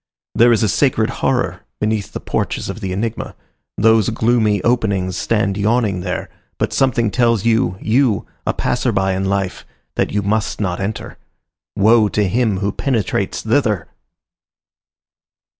There 0.33 0.51
is 0.51 0.63
a 0.63 0.67
sacred 0.67 1.11
horror 1.21 1.61
beneath 1.79 2.11
the 2.11 2.19
porches 2.19 2.69
of 2.69 2.79
the 2.81 2.91
enigma; 2.91 3.35
those 3.77 4.09
gloomy 4.09 4.59
openings 4.63 5.15
stand 5.15 5.57
yawning 5.57 5.99
there, 6.01 6.27
but 6.57 6.73
something 6.73 7.11
tells 7.11 7.45
you, 7.45 7.77
you, 7.79 8.25
a 8.47 8.51
passer 8.51 8.91
by 8.91 9.13
in 9.13 9.25
life, 9.25 9.63
that 9.97 10.11
you 10.11 10.23
must 10.23 10.59
not 10.59 10.79
enter. 10.79 11.19
Woe 11.75 12.07
to 12.09 12.27
him 12.27 12.57
who 12.57 12.71
penetrates 12.71 13.43
thither! 13.43 13.89